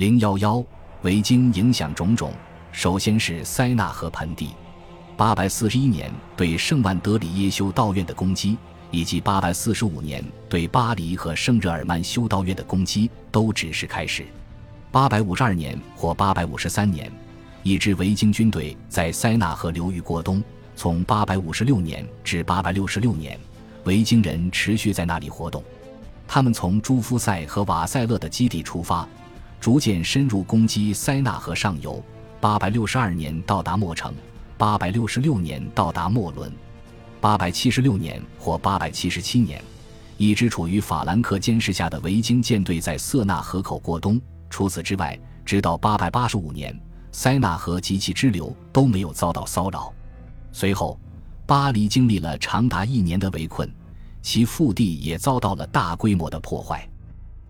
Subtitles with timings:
[0.00, 0.64] 零幺幺，
[1.02, 2.32] 维京影响种种。
[2.72, 4.48] 首先是塞纳河盆地，
[5.14, 8.56] 八百四十一年对圣万德里耶修道院的攻击，
[8.90, 14.24] 以及八百四十五年对巴黎和圣日耳曼修道院的攻击，都只是开始。
[14.90, 17.12] 八百五十二年或八百五十三年，
[17.62, 20.42] 一支维京军队在塞纳河流域过冬。
[20.76, 23.38] 从八百五十六年至八百六十六年，
[23.84, 25.62] 维京人持续在那里活动。
[26.26, 29.06] 他们从朱夫塞和瓦塞勒的基地出发，
[29.60, 32.02] 逐渐深入攻击塞纳河上游。
[32.40, 34.14] 八百六十二年到达莫城，
[34.56, 36.50] 八百六十六年到达莫伦，
[37.20, 39.62] 八百七十六年或八百七十七年，
[40.16, 44.18] 一支处于法兰克监视下的维京舰队在塞纳河口过冬。
[44.48, 46.74] 除此之外，直到八百八十五年，
[47.12, 49.92] 塞纳河及其支流都没有遭到骚扰。
[50.50, 50.98] 随后，
[51.44, 53.70] 巴黎经历了长达一年的围困，
[54.22, 56.88] 其腹地也遭到了大规模的破坏。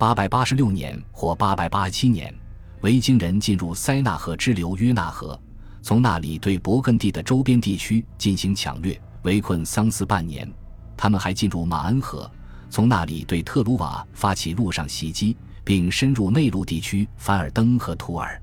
[0.00, 2.34] 八百八十六年或八百八十七年，
[2.80, 5.38] 维京人进入塞纳河支流约纳河，
[5.82, 10.50] 从那里对勃艮第的周边地区进行抢掠，围困桑斯半年。
[10.96, 12.30] 他们还进入马恩河，
[12.70, 18.40] 从那里对特鲁瓦发起陆上袭击，并深入内陆地区凡尔登和图尔。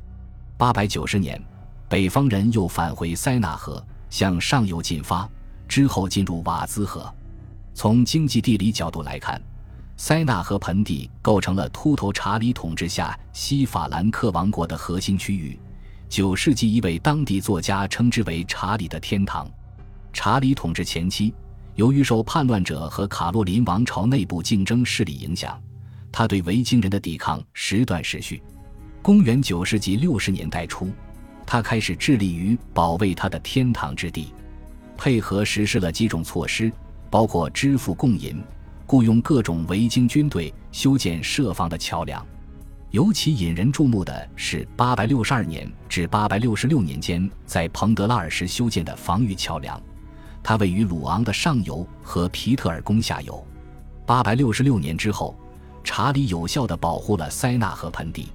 [0.60, 1.44] 八百九十年，
[1.90, 3.84] 北方人又返回塞纳河。
[4.12, 5.28] 向上游进发，
[5.68, 7.12] 之后进入瓦兹河。
[7.74, 9.42] 从经济地理角度来看，
[9.98, 15.60] 塞纳河盆地构成了秃头查理统治下西法兰克王国的核心区域。
[16.08, 19.50] 九世纪，一位当地作家称之为“查理的天堂”。
[20.14, 21.34] 查理统治前期，
[21.76, 25.60] 由于受叛乱者和卡洛林王朝内部竞争势力影响，
[26.12, 28.42] 他对维京人的抵抗时断时续。
[29.02, 30.90] 公元九世纪六十年代初。
[31.46, 34.34] 他开始致力于保卫他的天堂之地，
[34.98, 36.70] 配合实施了几种措施，
[37.10, 38.44] 包括支付贡银、
[38.88, 42.26] 雇佣各种维京军队、修建设防的桥梁。
[42.92, 49.80] 尤其引人注目的是862年至866年间在彭德拉尔时修建的防御桥梁，
[50.42, 53.46] 它位于鲁昂的上游和皮特尔宫下游。
[54.06, 55.38] 866年之后，
[55.84, 58.30] 查理有效地保护了塞纳河盆地，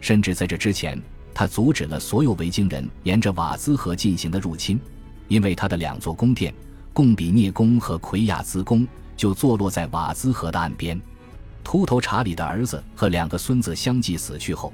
[0.00, 1.00] 甚至在这之前。
[1.32, 4.78] 他阻止了所有维京人沿着瓦兹河进行的入侵，
[5.26, 6.54] 因为他的两座宫殿——
[6.92, 8.86] 贡比涅宫和奎亚兹宫，
[9.16, 11.00] 就坐落在瓦兹河的岸边。
[11.62, 14.72] 秃头查理的儿子和两个孙子相继死去后，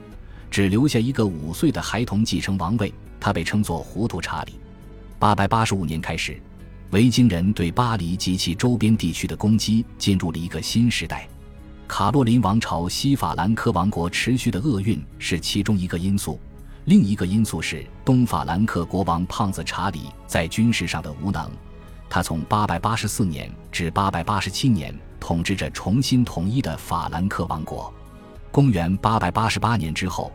[0.50, 4.58] 只留下一个五岁的孩童继承王位，他被称作“糊涂查理”。
[5.18, 6.40] 八百八十五年开始，
[6.90, 11.28] 维京人对巴黎及其周边地区的攻击进入了一个新时代。
[11.86, 16.40] 卡洛林王朝西法兰克王国持续的厄运是其中一个因素。
[16.86, 21.48] 另一个因素是东法兰克国王胖子查理在军事上的无能。
[22.10, 27.90] 他从884年至887年统治着重新统一的法兰克王国。
[28.50, 30.32] 公元888年之后，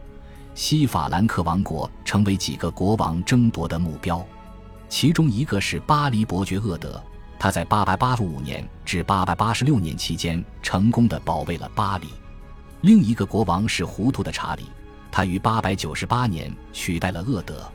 [0.54, 4.26] 西法兰克王国成为几个国王争夺的目标。
[4.88, 7.04] 其中一个是巴黎伯爵厄德，
[7.38, 12.08] 他在885年至886年期间成功的保卫了巴黎。
[12.82, 14.64] 另一个国王是糊涂的查理。
[15.12, 17.70] 他于八百九十八年取代了厄德，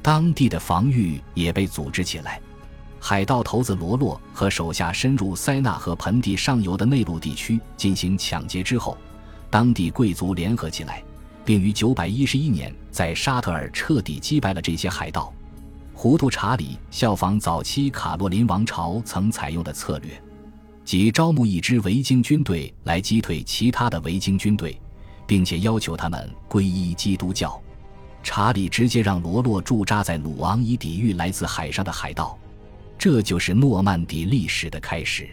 [0.00, 2.40] 当地的防御也被组织起来。
[3.06, 8.96] 海盗头子罗洛和手下深入塞纳河盆地上游的内陆地区进行抢劫之后，
[9.50, 11.04] 当地贵族联合起来，
[11.44, 15.30] 并于九百一十一年在沙特尔彻底击败了这些海盗。
[15.92, 20.10] 糊涂查理效仿早期卡洛林王朝曾采用的策略，
[20.82, 24.80] 即招募一支维京军队来击退其他的维京军队。
[25.26, 27.60] 并且要求他们皈依基督教。
[28.22, 32.38] 查理直接让罗洛驻扎在鲁昂，以抵御来自海上的海盗。
[32.98, 35.28] 这就是诺曼底历史的开始。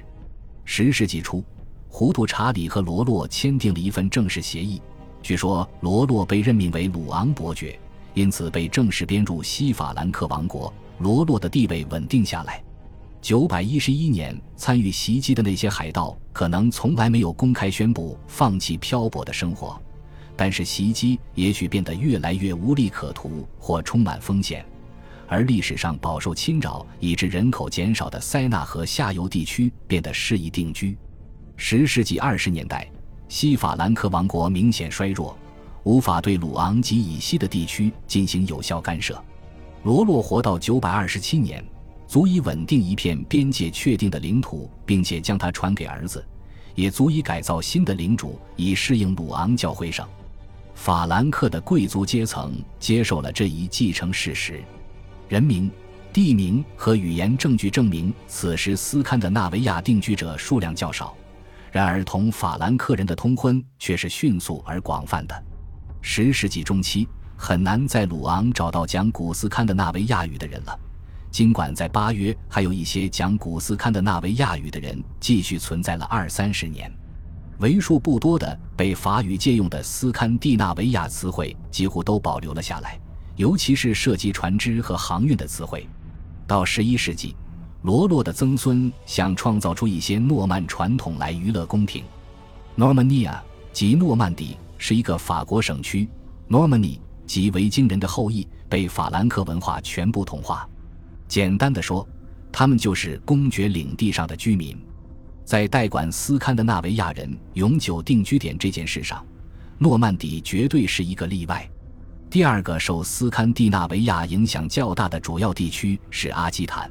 [0.65, 1.43] 十世纪初，
[1.87, 4.81] 糊涂查理和罗洛签订了一份正式协议。
[5.21, 7.79] 据说罗洛被任命为鲁昂伯爵，
[8.13, 10.73] 因此被正式编入西法兰克王国。
[10.99, 12.63] 罗洛的地位稳定下来。
[13.21, 19.79] 九百一十一年参与袭击的那些海盗，可能从来没有公开宣布放弃漂泊的生活，
[20.35, 24.65] 但是袭击也许变得越来越无利可图或充满风险，
[25.31, 30.97] 而历史上饱受侵扰以致人口减少的塞纳河下游地区变得适宜定居。
[31.55, 32.85] 十世纪二十年代，
[33.29, 35.37] 西法兰克王国明显衰弱，
[35.83, 39.23] 无法对鲁昂及以西的地区进行有效干涉。
[39.83, 41.63] 罗洛活到九百二十七年。
[42.05, 46.21] 足以稳定一片边界确定的领土，并且将它传给儿子，
[46.75, 50.05] 也足以改造新的领主，以适应鲁昂教会上。
[50.75, 54.61] 法兰克的贵族阶层接受了这一继承事实。
[55.31, 55.71] 人名、
[56.11, 61.15] 地名和语言证据证明，此时斯堪的纳维亚定居者数量较少，
[61.71, 65.43] 然而同法兰克人的通婚却是迅速而广泛的。
[66.01, 67.07] 十世纪中期，
[67.37, 70.77] 很难在鲁昂找到讲古斯堪的纳维亚语的人了。
[71.31, 76.91] 尽管在巴约还有一些讲古斯堪的纳维亚语的人继续存在了二三十年，
[77.59, 82.99] 为数不多的被法语借用的斯堪的纳维亚词汇几乎都保留了下来，
[83.41, 85.87] 尤其是涉及船只和航运的词汇。
[86.45, 87.35] 到十一世纪，
[87.81, 92.03] 罗洛的曾孙想创造出一些诺曼传统来娱乐宫廷。
[92.77, 93.39] Normania
[93.73, 96.07] 即诺曼底是一个法国省区
[96.47, 100.69] ，Normandy 即维京人的后裔被法兰克文化全部同化。
[101.27, 102.07] 简单的说，
[102.51, 104.77] 他们就是公爵领地上的居民。
[105.43, 109.25] 在代管斯堪的纳维亚人永久定居点这件事上，
[109.79, 111.67] 诺曼底绝对是一个例外。
[112.31, 116.89] 第二个受斯堪的纳维亚影响较大的主要地区是阿基坦。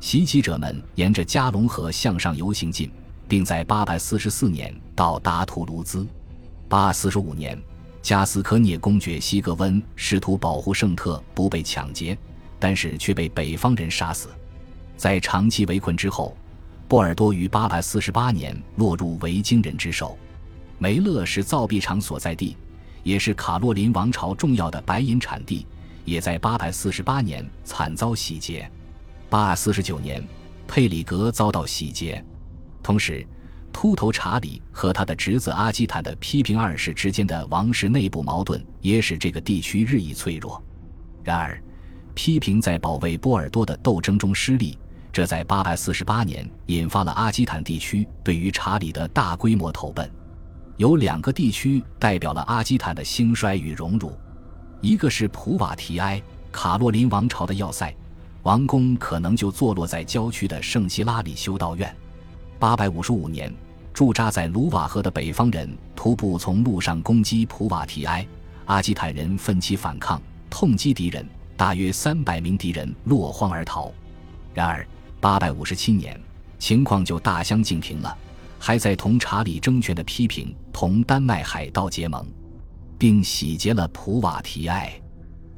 [0.00, 2.90] 袭击者们沿着加龙河向上游行进，
[3.26, 6.06] 并在844年到达图卢兹。
[6.68, 7.58] 845年，
[8.02, 12.16] 加斯科涅公爵西格温试图保护圣特不被抢劫。
[12.58, 14.28] 但是却被北方人杀死，
[14.96, 16.36] 在长期围困之后，
[16.86, 20.18] 波尔多于848年落入维京人之手。
[20.78, 22.56] 梅勒是造币厂所在地，
[23.06, 25.64] 也是卡洛林王朝重要的白银产地，
[26.04, 28.68] 也在848年惨遭洗劫。
[29.30, 30.24] 849年，
[30.66, 32.24] 佩里格遭到洗劫。
[32.82, 33.24] 同时，
[33.72, 40.60] 秃头查理和他的侄子阿基坦的批评二世之间的王室内部矛盾，也使这个地区日益脆弱。
[41.22, 41.62] 然而，
[42.12, 44.76] 批评在保卫波尔多的斗争中失利，
[45.12, 50.10] 这在848年引发了阿基坦地区对于查理的大规模投奔。
[50.76, 54.12] 有两个地区代表了阿基坦的兴衰与荣辱，
[54.82, 57.94] 一个是普瓦提埃，卡洛林王朝的要塞，
[58.42, 61.94] 王宫可能就坐落在郊区的圣希拉里修道院。
[62.60, 63.54] 855年，
[63.94, 68.26] 驻扎在卢瓦河的北方人徒步从路上攻击普瓦提埃，
[68.66, 70.20] 阿基坦人奋起反抗，
[70.50, 71.26] 痛击敌人。
[71.56, 73.90] 大约三百名敌人落荒而逃，
[74.52, 74.86] 然而
[75.22, 76.20] 八百五十七年，
[76.58, 78.14] 情况就大相径庭了。
[78.58, 82.26] 还在同查理争权的批评同丹麦海盗结盟，
[82.98, 84.92] 并洗劫了普瓦提埃。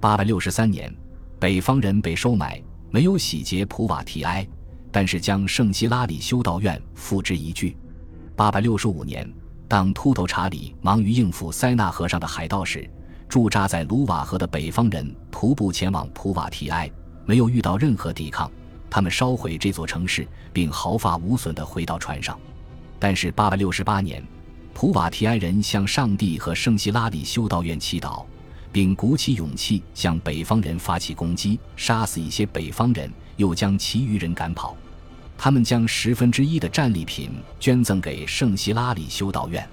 [0.00, 0.94] 八百六十三年，
[1.38, 4.46] 北方人被收买，没有洗劫普瓦提埃，
[4.92, 7.76] 但是将圣希拉里修道院付之一炬。
[8.36, 9.28] 八百六十五年，
[9.66, 12.88] 当秃头查理忙于应付塞纳河上的海盗时。
[13.28, 16.90] 驻扎在卢瓦河的北方人徒步前往普瓦提埃，
[17.26, 18.50] 没有遇到任何抵抗。
[18.88, 22.40] 他们烧毁这座城市，并毫发无损地回到船上。
[22.98, 24.22] 但是868年，
[24.74, 28.24] 普瓦提埃人向上帝和圣希拉里修道院祈祷，
[28.70, 34.76] 并鼓起勇气向北方人发起攻击，杀死一些北方人，又将其余人赶跑。
[35.36, 37.30] 他们将十分之一的战利品
[37.60, 39.68] 捐赠给圣希拉里修道院。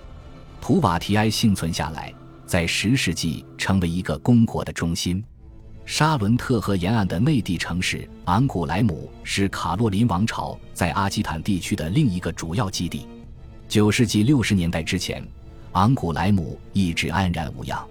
[0.62, 2.14] 普瓦提埃幸存下来。
[2.48, 5.24] 在十世纪成为一个公国的中心，
[5.84, 13.08] 沙伦特河沿岸的内地城市昂古莱姆是卡洛林王朝在阿基坦地区的另一个主要基地。
[13.68, 15.26] 九世纪六十年代之前，
[15.74, 17.86] 昂古莱姆一直安然无恙。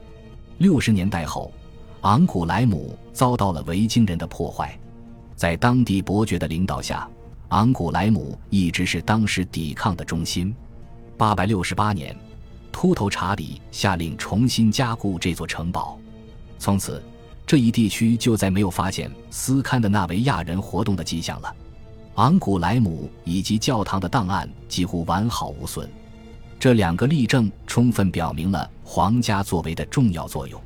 [0.59, 1.53] 六十年代后，
[2.03, 4.79] 昂古莱姆遭到了维京人的破坏。
[5.37, 7.09] 在当地伯爵的领导下，
[7.49, 10.55] 昂古莱姆一直是当时抵抗的中心。
[11.17, 12.17] 八百六十八年。
[12.77, 15.97] 秃头查理下令重新加固这座城堡，
[16.59, 17.01] 从此
[17.47, 21.55] 这一地区就再没有发现斯堪的纳维亚人活动的迹象了。
[22.17, 25.91] 昂古莱姆以及教堂的档案几乎完好无损，
[26.61, 30.61] 这两个例证充分表明了皇家作为的重要作用。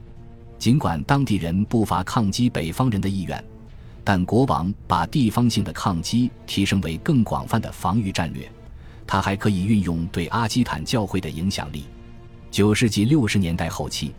[0.59, 3.43] 尽管当地人不乏抗击北方人的意愿，
[4.05, 8.47] 但国王把地方性的抗击提升为更广泛的防御战略，
[9.07, 11.85] 他还可以运用对阿基坦教会的影响力。
[12.51, 14.13] 九世纪六十年代后期，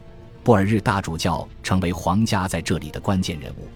[0.43, 3.67] 布尔日大主教成为皇家在这里的关键人物。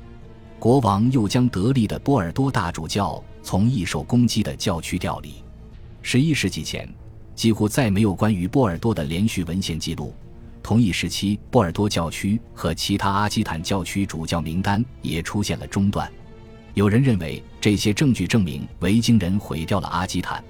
[0.57, 5.35] 国王又将得力的波尔多大主教从易受攻击的教区调离。
[6.01, 6.89] 十一世纪前，
[7.35, 10.15] 几乎再没有关于波尔多的连续文献记录。
[10.63, 16.09] 同一时期，波尔多教区和其他阿基坦教区主教名单也出现了中断。
[16.73, 20.43] 有人认为，这些证据证明维京人毁掉了阿基坦。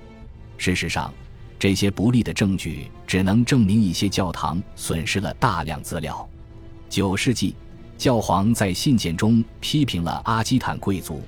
[0.57, 1.11] 事实上，
[1.57, 6.29] 这些不利的证据只能证明一些教堂损失了大量资料。
[6.89, 7.55] 九世纪，
[7.97, 11.21] 教皇在信件中批评了阿基坦贵族。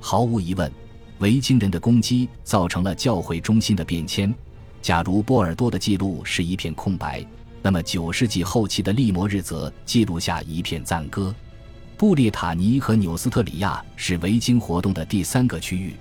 [0.00, 0.70] 毫无疑问，
[1.18, 4.34] 维京人的攻击造成了教会中心的变迁。
[4.82, 7.24] 假如波尔多的记录是一片空白，
[7.62, 11.34] 那么九世纪后期的利摩日则记录下一片赞歌。
[11.96, 15.94] 布列塔尼和纽斯特里亚是维京活动的第三个区域。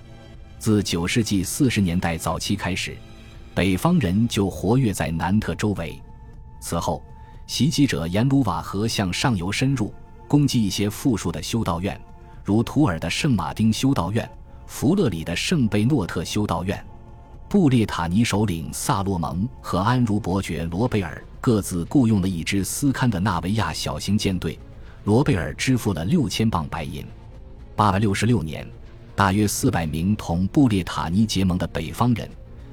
[0.59, 2.95] 自九世纪四十年代早期开始。
[3.53, 5.97] 北方人就活跃在南特周围，
[6.59, 7.01] 此后，
[7.47, 9.93] 袭击者沿卢瓦河向上游深入，
[10.27, 11.97] 攻击一些富庶的修道院，
[12.43, 14.29] 如图尔的圣马丁修道院、
[14.67, 16.83] 弗勒里的圣贝诺特修道院。
[17.47, 24.57] 布列塔尼首领萨洛蒙和安茹伯爵罗贝尔各自雇佣了一支斯堪的纳维亚小型舰队，
[25.03, 27.05] 罗贝尔支付了六千磅白银。
[27.75, 28.67] 八百六十六年，
[29.15, 32.29] 大约四百名同布列塔尼结盟的北方人，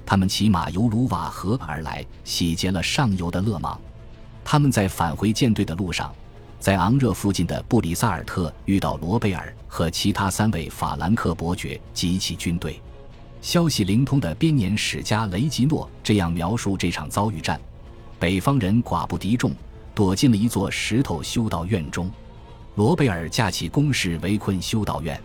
[0.06, 3.78] 他们骑马由卢瓦河而来，洗劫了上游的勒芒。
[4.42, 6.12] 他们在返回舰队的路上，
[6.62, 12.80] 在昂热附近的布里萨尔特遇到罗贝尔和其他三位法兰克伯爵及其军队。
[13.40, 17.60] 消息灵通的编年史家雷吉诺这样描述这场遭遇战：
[18.16, 19.50] 北方人寡不敌众，
[19.92, 22.08] 躲进了一座石头修道院中。
[22.76, 25.20] 罗贝尔架起工事围困修道院，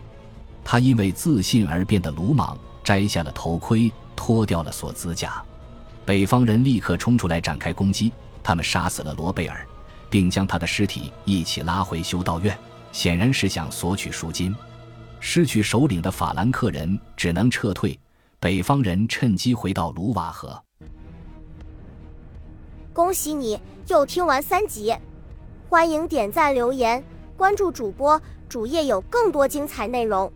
[0.64, 5.40] 他因为自信而变得鲁莽，摘下了头盔，脱掉了锁子甲。
[6.04, 9.64] 北方人立刻冲出来展开攻击，他们杀死了罗贝尔，
[10.10, 12.56] 并将他的尸体一起拉回修道院，
[12.92, 14.54] 显然是想索取赎金。
[15.20, 17.98] 失去首领的法兰克人只能撤退。
[18.40, 20.62] 北方人趁机回到卢瓦河。
[22.92, 24.94] 恭喜你又听完三集，
[25.68, 27.02] 欢迎点赞、留言、
[27.36, 30.32] 关注主播，主页有更多精彩内容。